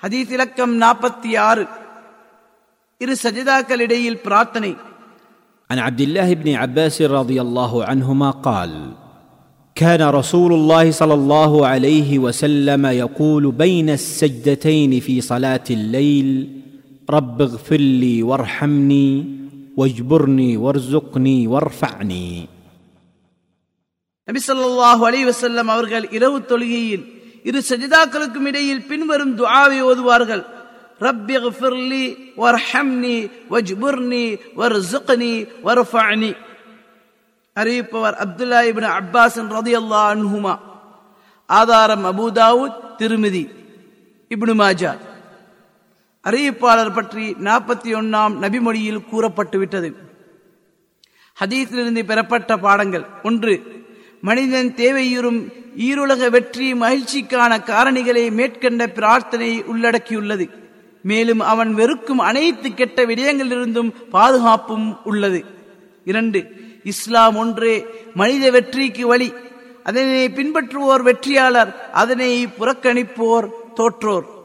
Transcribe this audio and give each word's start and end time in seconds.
ஹதீஸ் 0.00 0.31
இலக்கம் 0.35 0.73
நாற்பத்தி 0.83 1.31
ஆறு 1.49 1.63
இரு 3.01 3.13
சஜிதாக்களிடையில் 3.25 4.23
பிரார்த்தனை 4.27 4.71
عن 5.69 5.79
عبد 5.79 6.01
الله 6.01 6.29
بن 6.35 6.49
عباس 6.55 6.95
رضي 7.17 7.37
الله 7.41 7.71
عنهما 7.85 8.29
قال 8.47 8.71
كان 9.77 10.01
رسول 10.11 10.51
الله 10.53 10.85
صلى 10.91 11.13
الله 11.13 11.51
عليه 11.67 12.09
وسلم 12.19 12.83
يقول 13.03 13.43
بين 13.63 13.89
السجدتين 13.91 14.91
في 14.99 15.15
صلاه 15.23 15.67
الليل 15.71 16.27
رب 17.09 17.37
اغفر 17.41 17.81
لي 18.03 18.15
وارحمني 18.23 19.09
واجبرني 19.77 20.51
وارزقني 20.57 21.37
وارفعني 21.47 22.27
நபி 24.27 24.39
ஸல்லல்லாஹு 24.49 25.01
அலைஹி 25.09 25.25
வஸல்லம் 25.31 25.69
அவர்கள் 25.75 26.05
இரவு 26.17 26.37
தொழுகையில் 26.51 27.05
இரு 27.43 27.63
சஜிதாக்களுக்கும் 27.69 28.45
இடையில் 28.45 28.87
பின்வரும் 28.87 29.37
துஆவை 29.37 29.79
ஓதுவார்கள். 29.81 30.43
ரப்பி 30.99 31.35
ஃபிர்லி 31.59 32.05
வர்ஹம்னி 32.37 33.17
வஜ்புர்னி 33.51 34.25
வர்சுக்னி 34.57 35.33
வர்ஃபஅனி. 35.65 36.35
அறிவிப்பவர் 37.55 38.17
அப்துல்லா 38.23 38.59
இபின் 38.71 38.91
அப்பாஸ் 38.99 39.37
ரலியல்லாஹு 39.55 40.11
அன்ஹுமா. 40.15 40.53
ஆதாரம் 41.45 42.05
அபூ 42.11 42.25
திருமிதி 42.97 43.43
இப்னு 44.29 44.53
மாஜா. 44.63 44.91
அறிவிப்பாளர் 46.25 46.93
பற்றி 46.93 47.25
நாற்பத்தி 47.33 47.89
ஒன்னாம் 47.99 48.33
நபிமொழியில் 48.43 49.05
கூறப்பட்டு 49.09 49.57
விட்டது 49.57 49.89
ஹதீஸிலிருந்து 51.37 52.01
பெறப்பட்ட 52.05 52.57
பாடங்கள். 52.57 53.05
ஒன்று 53.23 53.53
மனிதன் 54.21 54.75
தேவையுறும் 54.75 55.41
ஈருலக 55.77 56.29
வெற்றி 56.29 56.73
மகிழ்ச்சிக்கான 56.73 57.63
காரணிகளை 57.63 58.31
மேற்கண்ட 58.31 58.87
பிரார்த்தனை 58.87 59.63
உள்ளடக்கியுள்ளது. 59.63 60.49
மேலும் 61.03 61.39
அவன் 61.39 61.73
வெறுக்கும் 61.73 62.19
அனைத்து 62.19 62.73
கெட்ட 62.73 63.05
விடயங்களிலிருந்தும் 63.05 63.93
பாதுகாப்பும் 64.09 64.99
உள்ளது. 65.03 65.45
இரண்டு 66.05 66.51
இஸ்லாம் 66.83 67.35
ஒன்றே 67.35 67.85
மனித 68.13 68.51
வெற்றிக்கு 68.51 69.07
வழி. 69.07 69.33
அதனை 69.83 70.29
பின்பற்றுவோர் 70.29 71.01
வெற்றியாளர் 71.01 71.89
அதனை 71.91 72.47
புறக்கணிப்போர் 72.47 73.49
தோற்றோர். 73.73 74.40